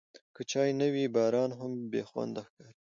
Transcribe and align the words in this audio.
که 0.35 0.41
چای 0.51 0.71
نه 0.79 0.87
وي، 0.93 1.05
باران 1.15 1.51
هم 1.59 1.71
بېخونده 1.91 2.41
ښکاري. 2.47 2.73